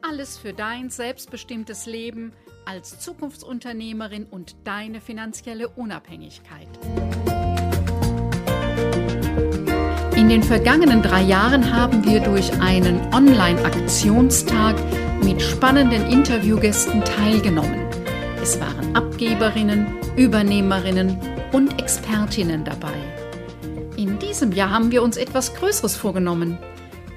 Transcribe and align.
Alles 0.00 0.38
für 0.38 0.52
dein 0.52 0.90
selbstbestimmtes 0.90 1.86
Leben 1.86 2.32
als 2.64 3.00
Zukunftsunternehmerin 3.00 4.26
und 4.26 4.54
deine 4.64 5.00
finanzielle 5.00 5.68
Unabhängigkeit. 5.68 6.68
In 10.16 10.28
den 10.28 10.42
vergangenen 10.42 11.02
drei 11.02 11.22
Jahren 11.22 11.74
haben 11.74 12.04
wir 12.04 12.20
durch 12.20 12.52
einen 12.60 13.12
Online-Aktionstag 13.12 14.76
mit 15.22 15.42
spannenden 15.42 16.06
Interviewgästen 16.10 17.02
teilgenommen. 17.04 17.86
Es 18.40 18.60
waren 18.60 18.94
Abgeberinnen, 18.94 19.86
Übernehmerinnen 20.16 21.18
und 21.52 21.80
Expertinnen 21.80 22.64
dabei. 22.64 22.94
In 23.96 24.18
diesem 24.20 24.52
Jahr 24.52 24.70
haben 24.70 24.92
wir 24.92 25.02
uns 25.02 25.16
etwas 25.16 25.54
Größeres 25.54 25.96
vorgenommen. 25.96 26.58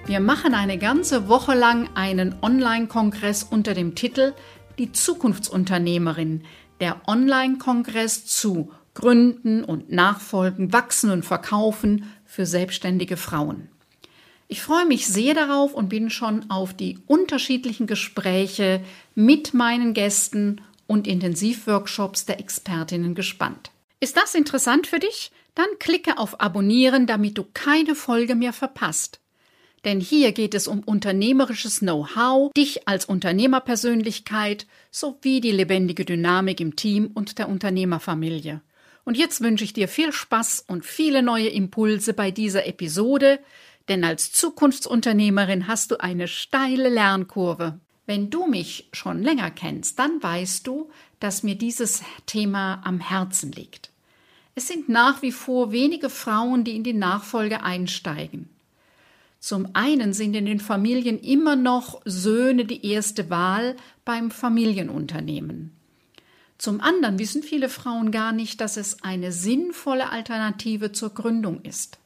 Wir 0.08 0.20
machen 0.20 0.56
eine 0.56 0.78
ganze 0.80 1.28
Woche 1.28 1.54
lang 1.54 1.90
einen 1.94 2.36
Online-Kongress 2.42 3.44
unter 3.44 3.74
dem 3.74 3.94
Titel 3.94 4.34
Die 4.80 4.92
Zukunftsunternehmerin, 4.92 6.44
der 6.80 7.08
Online-Kongress 7.08 8.26
zu 8.26 8.72
Gründen 8.96 9.64
und 9.64 9.92
Nachfolgen, 9.92 10.74
Wachsen 10.74 11.12
und 11.12 11.24
Verkaufen 11.24 12.12
für 12.26 12.46
selbstständige 12.46 13.16
Frauen. 13.16 13.70
Ich 14.48 14.62
freue 14.62 14.86
mich 14.86 15.08
sehr 15.08 15.34
darauf 15.34 15.74
und 15.74 15.88
bin 15.88 16.10
schon 16.10 16.50
auf 16.50 16.74
die 16.74 17.00
unterschiedlichen 17.06 17.88
Gespräche 17.88 18.84
mit 19.16 19.54
meinen 19.54 19.94
Gästen 19.94 20.60
und 20.88 21.08
Intensivworkshops 21.08 22.26
der 22.26 22.40
Expertinnen 22.42 23.16
gespannt. 23.16 23.72
Ist 24.02 24.18
das 24.18 24.36
interessant 24.36 24.88
für 24.88 25.00
dich? 25.00 25.32
Dann 25.56 25.68
klicke 25.80 26.18
auf 26.18 26.42
Abonnieren, 26.42 27.08
damit 27.08 27.38
du 27.38 27.46
keine 27.54 27.96
Folge 27.96 28.36
mehr 28.36 28.52
verpasst. 28.52 29.21
Denn 29.84 30.00
hier 30.00 30.32
geht 30.32 30.54
es 30.54 30.68
um 30.68 30.82
unternehmerisches 30.82 31.80
Know-how, 31.80 32.52
dich 32.54 32.88
als 32.88 33.06
Unternehmerpersönlichkeit 33.06 34.68
sowie 34.92 35.42
die 35.42 35.52
lebendige 35.52 36.06
Dynamik 36.06 36.60
im 36.60 36.76
Team 36.76 37.10
und 37.14 37.40
der 37.40 37.50
Unternehmerfamilie. 37.50 38.62
Und 39.04 39.18
jetzt 39.18 39.42
wünsche 39.42 39.64
ich 39.64 39.74
dir 39.74 39.88
viel 39.88 40.14
Spaß 40.14 40.66
und 40.68 40.86
viele 40.86 41.24
neue 41.24 41.50
Impulse 41.50 42.14
bei 42.14 42.30
dieser 42.30 42.68
Episode, 42.68 43.40
denn 43.88 44.04
als 44.04 44.32
Zukunftsunternehmerin 44.32 45.68
hast 45.68 45.90
du 45.90 46.00
eine 46.00 46.28
steile 46.28 46.90
Lernkurve. 46.90 47.80
Wenn 48.06 48.30
du 48.30 48.46
mich 48.46 48.88
schon 48.94 49.24
länger 49.24 49.50
kennst, 49.50 49.98
dann 49.98 50.22
weißt 50.22 50.68
du, 50.68 50.90
dass 51.20 51.44
mir 51.44 51.56
dieses 51.56 52.04
Thema 52.28 52.82
am 52.84 53.00
Herzen 53.00 53.52
liegt. 53.52 53.90
Es 54.54 54.68
sind 54.68 54.90
nach 54.90 55.22
wie 55.22 55.32
vor 55.32 55.72
wenige 55.72 56.10
Frauen, 56.10 56.64
die 56.64 56.76
in 56.76 56.84
die 56.84 56.94
Nachfolge 56.94 57.64
einsteigen. 57.64 58.50
Zum 59.42 59.70
einen 59.74 60.14
sind 60.14 60.36
in 60.36 60.46
den 60.46 60.60
Familien 60.60 61.20
immer 61.20 61.56
noch 61.56 62.04
Söhne 62.06 62.64
die 62.64 62.86
erste 62.86 63.32
Wahl 63.32 63.76
beim 64.06 64.30
Familienunternehmen. 64.30 65.76
Zum 66.60 66.80
anderen 66.80 67.18
wissen 67.18 67.42
viele 67.42 67.68
Frauen 67.68 68.12
gar 68.12 68.34
nicht, 68.34 68.62
dass 68.62 68.78
es 68.78 69.02
eine 69.02 69.32
sinnvolle 69.32 70.12
Alternative 70.12 70.92
zur 70.92 71.16
Gründung 71.16 71.62
ist. 71.64 71.98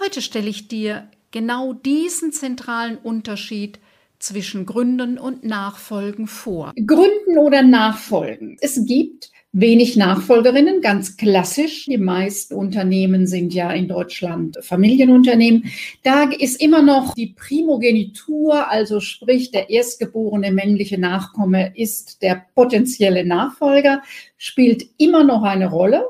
Heute 0.00 0.20
stelle 0.20 0.50
ich 0.50 0.68
dir 0.68 1.08
genau 1.30 1.72
diesen 1.72 2.34
zentralen 2.34 2.98
Unterschied 2.98 3.78
zwischen 4.18 4.66
Gründen 4.66 5.16
und 5.16 5.44
Nachfolgen 5.44 6.26
vor. 6.26 6.74
Gründen 6.74 7.17
oder 7.36 7.62
Nachfolgen. 7.62 8.56
Es 8.60 8.86
gibt 8.86 9.30
wenig 9.52 9.96
Nachfolgerinnen, 9.96 10.80
ganz 10.80 11.16
klassisch. 11.16 11.86
Die 11.86 11.98
meisten 11.98 12.54
Unternehmen 12.54 13.26
sind 13.26 13.52
ja 13.54 13.72
in 13.72 13.88
Deutschland 13.88 14.58
Familienunternehmen. 14.60 15.70
Da 16.02 16.24
ist 16.24 16.60
immer 16.60 16.82
noch 16.82 17.14
die 17.14 17.28
Primogenitur, 17.28 18.70
also 18.70 19.00
sprich 19.00 19.50
der 19.50 19.70
erstgeborene 19.70 20.52
männliche 20.52 20.98
Nachkomme 20.98 21.72
ist 21.76 22.22
der 22.22 22.44
potenzielle 22.54 23.24
Nachfolger, 23.24 24.02
spielt 24.36 24.84
immer 24.98 25.24
noch 25.24 25.42
eine 25.42 25.70
Rolle 25.70 26.04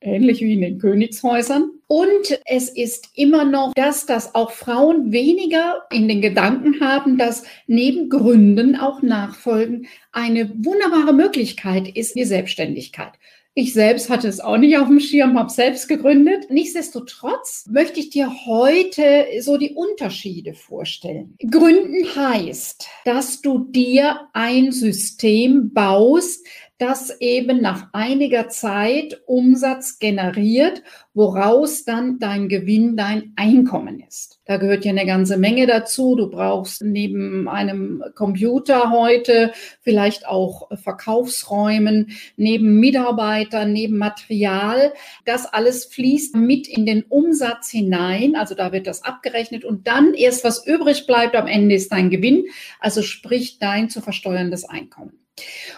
ähnlich 0.00 0.40
wie 0.40 0.54
in 0.54 0.60
den 0.60 0.78
Königshäusern. 0.78 1.70
Und 1.86 2.40
es 2.44 2.68
ist 2.68 3.08
immer 3.14 3.44
noch 3.44 3.72
das, 3.74 4.06
dass 4.06 4.34
auch 4.34 4.52
Frauen 4.52 5.12
weniger 5.12 5.82
in 5.90 6.08
den 6.08 6.20
Gedanken 6.20 6.80
haben, 6.80 7.18
dass 7.18 7.44
neben 7.66 8.08
Gründen 8.08 8.76
auch 8.76 9.02
Nachfolgen 9.02 9.86
eine 10.12 10.50
wunderbare 10.64 11.12
Möglichkeit 11.12 11.88
ist, 11.96 12.14
die 12.14 12.24
Selbstständigkeit. 12.24 13.12
Ich 13.54 13.72
selbst 13.72 14.08
hatte 14.08 14.28
es 14.28 14.38
auch 14.38 14.58
nicht 14.58 14.78
auf 14.78 14.86
dem 14.86 15.00
Schirm, 15.00 15.36
habe 15.36 15.50
selbst 15.50 15.88
gegründet. 15.88 16.50
Nichtsdestotrotz 16.50 17.66
möchte 17.68 17.98
ich 17.98 18.10
dir 18.10 18.32
heute 18.46 19.26
so 19.40 19.56
die 19.56 19.74
Unterschiede 19.74 20.54
vorstellen. 20.54 21.34
Gründen 21.50 22.06
heißt, 22.14 22.86
dass 23.04 23.42
du 23.42 23.66
dir 23.70 24.28
ein 24.34 24.70
System 24.70 25.72
baust, 25.74 26.46
das 26.80 27.14
eben 27.20 27.60
nach 27.60 27.88
einiger 27.92 28.48
Zeit 28.48 29.20
Umsatz 29.26 29.98
generiert, 29.98 30.82
woraus 31.12 31.84
dann 31.84 32.18
dein 32.18 32.48
Gewinn, 32.48 32.96
dein 32.96 33.34
Einkommen 33.36 34.00
ist. 34.00 34.40
Da 34.46 34.56
gehört 34.56 34.86
ja 34.86 34.92
eine 34.92 35.04
ganze 35.04 35.36
Menge 35.36 35.66
dazu. 35.66 36.16
Du 36.16 36.30
brauchst 36.30 36.82
neben 36.82 37.48
einem 37.48 38.02
Computer 38.14 38.90
heute 38.90 39.52
vielleicht 39.82 40.26
auch 40.26 40.70
Verkaufsräumen, 40.74 42.12
neben 42.36 42.80
Mitarbeitern, 42.80 43.74
neben 43.74 43.98
Material. 43.98 44.94
Das 45.26 45.44
alles 45.44 45.84
fließt 45.84 46.34
mit 46.34 46.66
in 46.66 46.86
den 46.86 47.02
Umsatz 47.02 47.68
hinein. 47.68 48.36
Also 48.36 48.54
da 48.54 48.72
wird 48.72 48.86
das 48.86 49.04
abgerechnet 49.04 49.66
und 49.66 49.86
dann 49.86 50.14
erst 50.14 50.44
was 50.44 50.66
übrig 50.66 51.06
bleibt 51.06 51.36
am 51.36 51.46
Ende 51.46 51.74
ist 51.74 51.92
dein 51.92 52.08
Gewinn. 52.08 52.46
Also 52.78 53.02
sprich 53.02 53.58
dein 53.58 53.90
zu 53.90 54.00
versteuerndes 54.00 54.64
Einkommen. 54.64 55.19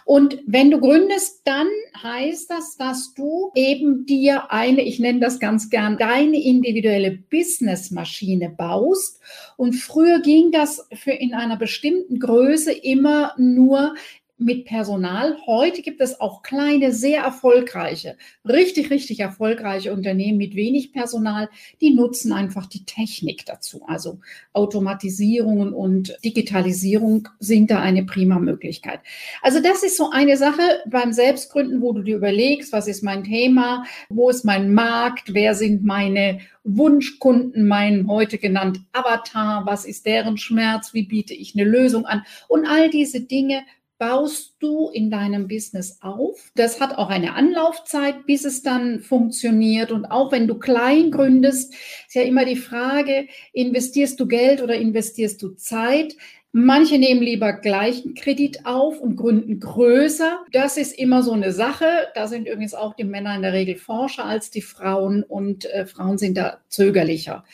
Und 0.04 0.38
wenn 0.46 0.70
du 0.70 0.80
gründest, 0.80 1.42
dann 1.44 1.68
heißt 2.02 2.50
das, 2.50 2.76
dass 2.76 3.14
du 3.14 3.50
eben 3.54 4.06
dir 4.06 4.50
eine, 4.50 4.82
ich 4.82 4.98
nenne 4.98 5.20
das 5.20 5.38
ganz 5.38 5.70
gern, 5.70 5.98
deine 5.98 6.42
individuelle 6.42 7.12
Businessmaschine 7.12 8.50
baust. 8.50 9.20
Und 9.56 9.74
früher 9.74 10.20
ging 10.20 10.50
das 10.50 10.88
für 10.94 11.12
in 11.12 11.34
einer 11.34 11.56
bestimmten 11.56 12.18
Größe 12.18 12.72
immer 12.72 13.34
nur 13.38 13.94
mit 14.44 14.64
Personal. 14.64 15.36
Heute 15.46 15.82
gibt 15.82 16.00
es 16.00 16.20
auch 16.20 16.42
kleine, 16.42 16.92
sehr 16.92 17.22
erfolgreiche, 17.22 18.16
richtig, 18.44 18.90
richtig 18.90 19.20
erfolgreiche 19.20 19.92
Unternehmen 19.92 20.38
mit 20.38 20.54
wenig 20.54 20.92
Personal, 20.92 21.48
die 21.80 21.94
nutzen 21.94 22.32
einfach 22.32 22.66
die 22.66 22.84
Technik 22.84 23.46
dazu. 23.46 23.82
Also 23.86 24.20
Automatisierung 24.52 25.72
und 25.72 26.16
Digitalisierung 26.24 27.28
sind 27.38 27.70
da 27.70 27.80
eine 27.80 28.04
prima 28.04 28.38
Möglichkeit. 28.38 29.00
Also 29.42 29.60
das 29.60 29.82
ist 29.82 29.96
so 29.96 30.10
eine 30.10 30.36
Sache 30.36 30.62
beim 30.86 31.12
Selbstgründen, 31.12 31.80
wo 31.80 31.92
du 31.92 32.02
dir 32.02 32.16
überlegst, 32.16 32.72
was 32.72 32.88
ist 32.88 33.02
mein 33.02 33.24
Thema, 33.24 33.84
wo 34.08 34.30
ist 34.30 34.44
mein 34.44 34.72
Markt, 34.74 35.34
wer 35.34 35.54
sind 35.54 35.84
meine 35.84 36.40
Wunschkunden, 36.64 37.66
mein 37.66 38.06
heute 38.06 38.38
genannt 38.38 38.80
Avatar, 38.92 39.66
was 39.66 39.84
ist 39.84 40.06
deren 40.06 40.36
Schmerz, 40.36 40.94
wie 40.94 41.02
biete 41.02 41.34
ich 41.34 41.54
eine 41.54 41.68
Lösung 41.68 42.06
an 42.06 42.22
und 42.48 42.66
all 42.66 42.88
diese 42.90 43.20
Dinge 43.20 43.62
baust 43.98 44.56
du 44.58 44.90
in 44.90 45.10
deinem 45.10 45.48
Business 45.48 45.98
auf. 46.00 46.50
Das 46.54 46.80
hat 46.80 46.98
auch 46.98 47.08
eine 47.08 47.34
Anlaufzeit, 47.34 48.26
bis 48.26 48.44
es 48.44 48.62
dann 48.62 49.00
funktioniert. 49.00 49.92
Und 49.92 50.06
auch 50.06 50.32
wenn 50.32 50.48
du 50.48 50.58
klein 50.58 51.10
gründest, 51.10 51.72
ist 51.72 52.14
ja 52.14 52.22
immer 52.22 52.44
die 52.44 52.56
Frage, 52.56 53.28
investierst 53.52 54.18
du 54.18 54.26
Geld 54.26 54.62
oder 54.62 54.74
investierst 54.74 55.40
du 55.42 55.50
Zeit? 55.50 56.16
Manche 56.54 56.98
nehmen 56.98 57.22
lieber 57.22 57.54
gleichen 57.54 58.14
Kredit 58.14 58.66
auf 58.66 59.00
und 59.00 59.16
gründen 59.16 59.58
größer. 59.58 60.44
Das 60.52 60.76
ist 60.76 60.92
immer 60.92 61.22
so 61.22 61.32
eine 61.32 61.50
Sache. 61.50 61.86
Da 62.14 62.28
sind 62.28 62.46
übrigens 62.46 62.74
auch 62.74 62.94
die 62.94 63.04
Männer 63.04 63.34
in 63.34 63.40
der 63.40 63.54
Regel 63.54 63.76
forscher 63.76 64.26
als 64.26 64.50
die 64.50 64.60
Frauen 64.60 65.22
und 65.22 65.64
äh, 65.64 65.86
Frauen 65.86 66.18
sind 66.18 66.36
da 66.36 66.58
zögerlicher. 66.68 67.44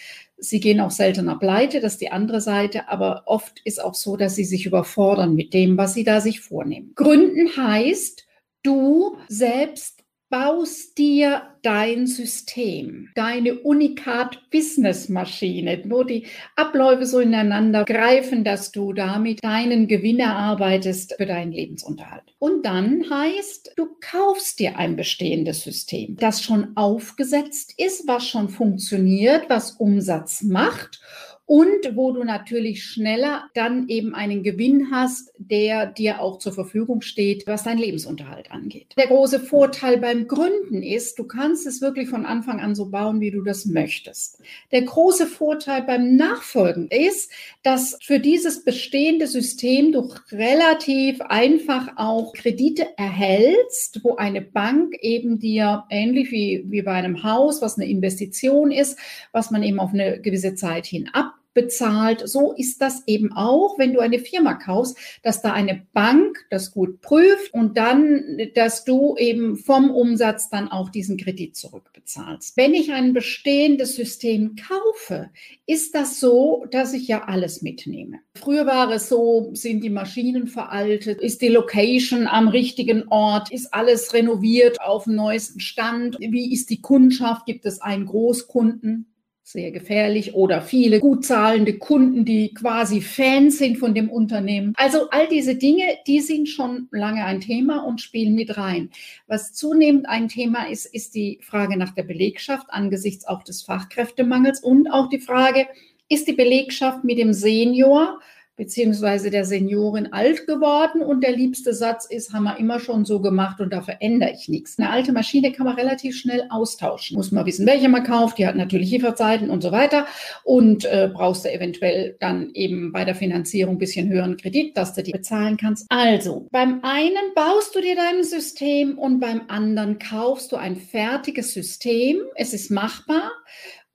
Sie 0.40 0.61
gehen 0.61 0.81
auch 0.81 0.90
seltener 0.90 1.38
pleite, 1.38 1.81
das 1.81 1.94
ist 1.94 2.00
die 2.00 2.12
andere 2.12 2.40
Seite, 2.40 2.88
aber 2.88 3.23
oft 3.26 3.61
ist 3.64 3.82
auch 3.82 3.94
so, 3.94 4.17
dass 4.17 4.37
sie 4.37 4.44
sich 4.44 4.67
überfordern 4.67 5.35
mit 5.35 5.52
dem, 5.52 5.76
was 5.76 5.94
sie 5.94 6.05
da 6.05 6.20
sich 6.20 6.40
vornehmen. 6.40 6.93
Gründen 6.94 7.56
heißt, 7.56 8.26
du 8.62 9.17
selbst 9.29 9.97
baust 10.30 10.96
dir 10.98 11.42
dein 11.62 12.06
System, 12.06 13.08
deine 13.14 13.60
Unikat-Business-Maschine, 13.60 15.84
wo 15.86 16.04
die 16.04 16.26
Abläufe 16.54 17.06
so 17.06 17.19
ineinander 17.19 17.84
greifen, 17.84 18.44
dass 18.44 18.70
du 18.70 18.92
damit 18.92 19.42
deinen 19.42 19.88
Gewinn 19.88 20.20
erarbeitest 20.20 21.14
für 21.16 21.25
deinen 21.26 21.50
Lebensunterhalt. 21.52 22.34
Und 22.38 22.66
dann 22.66 23.10
heißt, 23.10 23.72
du 23.76 23.96
kaufst 24.00 24.60
dir 24.60 24.76
ein 24.76 24.94
bestehendes 24.96 25.62
System, 25.62 26.16
das 26.16 26.42
schon 26.42 26.76
aufgesetzt 26.76 27.72
ist, 27.76 28.06
was 28.06 28.28
schon 28.28 28.48
funktioniert, 28.48 29.48
was 29.48 29.72
Umsatz 29.72 30.42
macht 30.42 31.00
und 31.48 31.96
wo 31.96 32.12
du 32.12 32.24
natürlich 32.24 32.84
schneller 32.84 33.44
dann 33.54 33.88
eben 33.88 34.14
einen 34.14 34.42
Gewinn 34.42 34.90
hast, 34.90 35.32
der 35.38 35.86
dir 35.86 36.20
auch 36.20 36.38
zur 36.38 36.52
Verfügung 36.52 37.00
steht, 37.00 37.46
was 37.46 37.64
dein 37.64 37.78
Lebensunterhalt 37.78 38.50
angeht. 38.50 38.88
Der 38.98 39.06
große 39.06 39.40
Vorteil 39.40 39.96
beim 39.96 40.28
Gründen 40.28 40.82
ist, 40.82 41.18
du 41.18 41.24
kannst 41.24 41.66
es 41.66 41.80
wirklich 41.80 42.10
von 42.10 42.26
Anfang 42.26 42.60
an 42.60 42.74
so 42.74 42.90
bauen, 42.90 43.22
wie 43.22 43.30
du 43.30 43.40
das 43.40 43.64
möchtest. 43.64 44.42
Der 44.72 44.82
große 44.82 45.26
Vorteil 45.26 45.84
beim 45.84 46.16
Nachfolgen 46.16 46.88
ist, 46.88 47.32
dass 47.62 47.96
für 48.02 48.20
dieses 48.20 48.62
bestehende 48.62 49.26
System 49.26 49.92
du 49.92 50.12
relativ 50.30 51.22
einfach 51.22 51.96
auch 51.96 52.34
Kredite 52.34 52.88
erhältst, 52.98 54.04
wo 54.04 54.16
eine 54.16 54.42
Bank 54.42 54.98
eben 55.00 55.38
dir 55.38 55.84
ähnlich 55.88 56.30
wie, 56.30 56.64
wie 56.66 56.82
bei 56.82 56.92
einem 56.92 57.22
Haus, 57.22 57.62
was 57.62 57.78
eine 57.78 57.88
Investition 57.88 58.70
ist, 58.70 58.98
was 59.32 59.50
man 59.50 59.62
eben 59.62 59.80
auf 59.80 59.94
eine 59.94 60.20
gewisse 60.20 60.54
Zeit 60.54 60.84
hin 60.84 61.08
ab 61.14 61.38
bezahlt. 61.58 62.22
So 62.28 62.52
ist 62.52 62.81
das 62.81 63.02
eben 63.08 63.32
auch, 63.32 63.78
wenn 63.78 63.93
du 63.93 63.99
eine 63.99 64.20
Firma 64.20 64.55
kaufst, 64.55 64.96
dass 65.25 65.43
da 65.43 65.52
eine 65.52 65.84
Bank 65.93 66.46
das 66.50 66.70
gut 66.70 67.00
prüft 67.00 67.52
und 67.52 67.76
dann, 67.76 68.38
dass 68.55 68.84
du 68.84 69.16
eben 69.16 69.56
vom 69.56 69.90
Umsatz 69.90 70.50
dann 70.50 70.69
auch 70.69 70.88
diesen 70.88 71.16
Kredit 71.16 71.56
zurückbezahlst. 71.56 72.56
Wenn 72.56 72.75
ich 72.75 72.93
ein 72.93 73.12
bestehendes 73.12 73.96
System 73.96 74.55
kaufe, 74.55 75.31
ist 75.66 75.96
das 75.96 76.20
so, 76.20 76.64
dass 76.70 76.93
ich 76.93 77.08
ja 77.08 77.25
alles 77.25 77.61
mitnehme. 77.61 78.20
Früher 78.37 78.64
war 78.66 78.93
es 78.93 79.08
so, 79.08 79.50
sind 79.54 79.82
die 79.82 79.90
Maschinen 79.90 80.46
veraltet, 80.46 81.20
ist 81.20 81.43
die 81.43 81.49
Location 81.49 82.28
am 82.28 82.46
richtigen 82.46 83.08
Ort, 83.08 83.50
ist 83.50 83.75
alles 83.75 84.14
renoviert 84.14 84.81
auf 84.81 85.04
dem 85.04 85.16
neuesten 85.16 85.58
Stand, 85.58 86.19
wie 86.20 86.52
ist 86.52 86.70
die 86.70 86.81
Kundschaft, 86.81 87.46
gibt 87.46 87.66
es 87.66 87.81
einen 87.81 88.06
Großkunden? 88.06 89.06
Sehr 89.50 89.70
gefährlich 89.70 90.34
oder 90.34 90.60
viele 90.60 91.00
gut 91.00 91.24
zahlende 91.24 91.78
Kunden, 91.78 92.26
die 92.26 92.52
quasi 92.52 93.00
Fans 93.00 93.56
sind 93.56 93.78
von 93.78 93.94
dem 93.94 94.10
Unternehmen. 94.10 94.74
Also 94.76 95.08
all 95.08 95.26
diese 95.26 95.54
Dinge, 95.54 95.84
die 96.06 96.20
sind 96.20 96.50
schon 96.50 96.88
lange 96.90 97.24
ein 97.24 97.40
Thema 97.40 97.78
und 97.78 98.02
spielen 98.02 98.34
mit 98.34 98.58
rein. 98.58 98.90
Was 99.26 99.54
zunehmend 99.54 100.06
ein 100.06 100.28
Thema 100.28 100.68
ist, 100.68 100.84
ist 100.84 101.14
die 101.14 101.38
Frage 101.40 101.78
nach 101.78 101.94
der 101.94 102.02
Belegschaft 102.02 102.66
angesichts 102.68 103.26
auch 103.26 103.42
des 103.42 103.62
Fachkräftemangels 103.62 104.60
und 104.60 104.88
auch 104.88 105.08
die 105.08 105.18
Frage, 105.18 105.66
ist 106.10 106.28
die 106.28 106.34
Belegschaft 106.34 107.04
mit 107.04 107.16
dem 107.16 107.32
Senior 107.32 108.20
beziehungsweise 108.58 109.31
der 109.31 109.44
Seniorin 109.44 110.12
alt 110.12 110.46
geworden 110.46 111.00
und 111.00 111.22
der 111.22 111.32
liebste 111.32 111.72
Satz 111.72 112.05
ist, 112.05 112.32
haben 112.32 112.44
wir 112.44 112.58
immer 112.58 112.81
schon 112.81 113.05
so 113.05 113.20
gemacht 113.20 113.60
und 113.60 113.72
da 113.72 113.81
verändere 113.81 114.32
ich 114.32 114.49
nichts. 114.49 114.78
Eine 114.78 114.90
alte 114.90 115.12
Maschine 115.12 115.52
kann 115.52 115.64
man 115.64 115.76
relativ 115.76 116.16
schnell 116.16 116.44
austauschen. 116.50 117.16
Muss 117.16 117.32
man 117.32 117.46
wissen, 117.46 117.66
welche 117.66 117.88
man 117.88 118.02
kauft, 118.02 118.37
die 118.37 118.46
hat 118.46 118.56
natürlich 118.56 118.90
Lieferzeiten 118.90 119.49
und 119.49 119.62
so 119.62 119.70
weiter 119.70 120.06
und 120.43 120.84
äh, 120.84 121.08
brauchst 121.12 121.44
du 121.44 121.52
eventuell 121.52 122.16
dann 122.19 122.50
eben 122.52 122.93
bei 122.93 123.05
der 123.05 123.14
Finanzierung 123.14 123.76
ein 123.76 123.78
bisschen 123.78 124.08
höheren 124.08 124.37
Kredit, 124.37 124.76
dass 124.76 124.93
du 124.93 125.04
die 125.04 125.12
bezahlen 125.12 125.56
kannst. 125.56 125.87
Also, 125.88 126.49
beim 126.50 126.81
einen 126.82 127.32
baust 127.37 127.76
du 127.76 127.81
dir 127.81 127.94
dein 127.94 128.25
System 128.25 128.99
und 128.99 129.20
beim 129.20 129.43
anderen 129.46 130.00
kaufst 130.00 130.50
du 130.50 130.56
ein 130.56 130.75
fertiges 130.75 131.54
System. 131.54 132.19
Es 132.34 132.52
ist 132.52 132.72
machbar. 132.72 133.31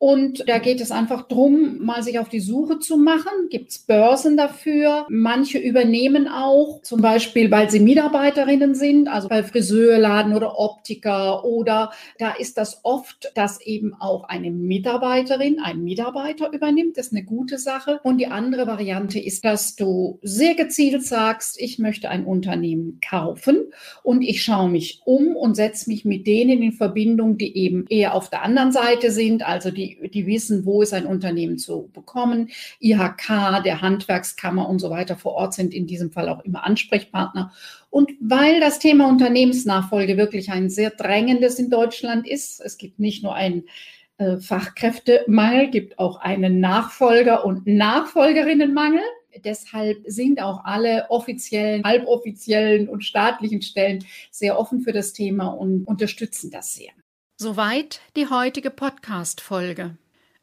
Und 0.06 0.50
da 0.50 0.58
geht 0.58 0.82
es 0.82 0.92
einfach 0.92 1.30
drum, 1.30 1.78
mal 1.80 2.04
sich 2.04 2.20
auf 2.20 2.28
die 2.28 2.42
Suche 2.42 2.80
zu 2.80 2.98
machen. 2.98 3.48
Gibt 3.50 3.72
es 3.72 3.80
Börsen 3.80 4.36
dafür? 4.36 5.06
Manche 5.08 5.60
übernehmen 5.60 6.28
auch, 6.28 6.82
zum 6.82 7.02
Beispiel, 7.02 7.50
weil 7.52 7.70
sie 7.70 7.80
Mitarbeiterinnen 7.80 8.76
sind, 8.76 9.08
also 9.08 9.30
bei 9.30 9.44
Friseurladen 9.44 10.36
oder 10.36 10.60
Optiker 10.60 11.46
oder 11.46 11.94
da 12.20 12.32
ist 12.32 12.58
das 12.58 12.82
oft, 12.84 13.32
dass 13.36 13.62
eben 13.62 13.94
auch 13.94 14.26
eine 14.26 14.52
Mitarbeiterin, 14.52 15.62
ein 15.64 15.86
Mitarbeiter 15.86 16.52
übernimmt. 16.52 16.98
Das 16.98 17.08
ist 17.08 17.14
eine 17.14 17.24
gute 17.24 17.58
Sache. 17.58 18.02
Und 18.04 18.18
die 18.18 18.28
andere 18.28 18.68
Variante 18.68 19.22
ist, 19.22 19.46
dass 19.46 19.78
du 19.78 20.20
sehr 20.22 20.56
gezielt 20.56 21.06
sagst, 21.06 21.58
ich 21.58 21.80
möchte 21.80 22.10
ein 22.10 22.26
Unternehmen 22.26 23.00
kaufen 23.00 23.72
und 24.04 24.22
ich 24.22 24.44
schaue 24.44 24.70
mich 24.70 25.02
um 25.06 25.38
und 25.38 25.56
setze 25.56 25.90
mich 25.90 26.04
mit 26.04 26.28
denen 26.28 26.62
in 26.62 26.74
Verbindung, 26.74 27.38
die 27.38 27.56
eben 27.56 27.86
eher 27.88 28.16
auf 28.16 28.30
der 28.30 28.44
anderen 28.44 28.74
Seite 28.74 29.10
sind, 29.10 29.48
also 29.48 29.72
die 30.14 30.28
wissen, 30.28 30.66
wo 30.66 30.82
ist 30.82 30.94
ein 30.94 31.06
Unternehmen 31.06 31.58
zu 31.58 31.90
bekommen. 31.94 32.50
IHK, 32.80 33.64
der 33.64 33.82
Handwerkskammer 33.82 34.68
und 34.68 34.80
so 34.80 34.90
weiter 34.90 35.16
vor 35.16 35.34
Ort 35.34 35.54
sind 35.54 35.74
in 35.74 35.88
diesem 35.88 36.12
Fall 36.12 36.30
auch 36.30 36.44
immer 36.44 36.66
Ansprechpartner. 36.66 37.52
Und 37.90 38.12
weil 38.20 38.60
das 38.60 38.80
Thema 38.80 39.08
Unternehmensnachfolge 39.08 40.18
wirklich 40.18 40.52
ein 40.52 40.70
sehr 40.70 40.90
drängendes 40.90 41.60
in 41.60 41.70
Deutschland 41.70 42.28
ist, 42.28 42.60
es 42.60 42.78
gibt 42.78 43.00
nicht 43.00 43.24
nur 43.24 43.36
einen 43.36 43.64
äh, 44.18 44.38
Fachkräftemangel, 44.38 45.70
gibt 45.70 46.00
auch 46.00 46.20
einen 46.20 46.60
Nachfolger- 46.60 47.46
und 47.46 47.68
Nachfolgerinnenmangel. 47.68 49.02
Deshalb 49.44 50.04
sind 50.06 50.42
auch 50.42 50.64
alle 50.64 51.10
offiziellen, 51.10 51.84
halboffiziellen 51.84 52.88
und 52.88 53.04
staatlichen 53.04 53.62
Stellen 53.62 54.06
sehr 54.30 54.60
offen 54.60 54.82
für 54.82 54.92
das 54.92 55.14
Thema 55.14 55.48
und 55.48 55.86
unterstützen 55.86 56.52
das 56.52 56.74
sehr. 56.74 56.92
Soweit 57.44 58.00
die 58.16 58.30
heutige 58.30 58.70
Podcast-Folge. 58.70 59.98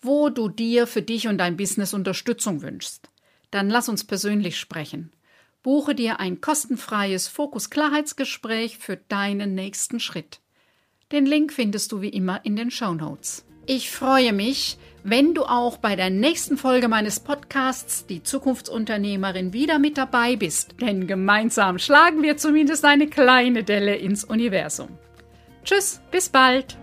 wo 0.00 0.30
du 0.30 0.48
dir 0.48 0.86
für 0.86 1.02
dich 1.02 1.28
und 1.28 1.36
dein 1.36 1.58
Business 1.58 1.92
Unterstützung 1.92 2.62
wünschst. 2.62 3.10
Dann 3.50 3.68
lass 3.68 3.90
uns 3.90 4.04
persönlich 4.04 4.58
sprechen. 4.58 5.12
Buche 5.62 5.94
dir 5.94 6.20
ein 6.20 6.40
kostenfreies 6.40 7.28
Fokus-Klarheitsgespräch 7.28 8.78
für 8.78 8.96
deinen 8.96 9.54
nächsten 9.54 10.00
Schritt. 10.00 10.40
Den 11.12 11.26
Link 11.26 11.52
findest 11.52 11.92
du 11.92 12.00
wie 12.00 12.08
immer 12.08 12.44
in 12.44 12.56
den 12.56 12.70
Show 12.70 12.94
Notes. 12.94 13.44
Ich 13.66 13.90
freue 13.90 14.32
mich, 14.32 14.78
wenn 15.04 15.34
du 15.34 15.44
auch 15.44 15.76
bei 15.76 15.96
der 15.96 16.08
nächsten 16.08 16.56
Folge 16.56 16.88
meines 16.88 17.20
Podcasts 17.20 18.06
Die 18.06 18.22
Zukunftsunternehmerin 18.22 19.52
wieder 19.52 19.78
mit 19.78 19.98
dabei 19.98 20.36
bist, 20.36 20.80
denn 20.80 21.06
gemeinsam 21.06 21.78
schlagen 21.78 22.22
wir 22.22 22.36
zumindest 22.36 22.84
eine 22.84 23.06
kleine 23.06 23.62
Delle 23.62 23.96
ins 23.96 24.24
Universum. 24.24 24.88
Tschüss, 25.62 26.00
bis 26.10 26.30
bald! 26.30 26.78